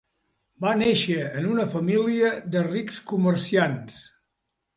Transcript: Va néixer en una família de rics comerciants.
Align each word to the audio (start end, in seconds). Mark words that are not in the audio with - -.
Va 0.63 0.69
néixer 0.77 1.17
en 1.41 1.45
una 1.55 1.65
família 1.73 2.33
de 2.57 2.65
rics 2.71 2.99
comerciants. 3.13 4.01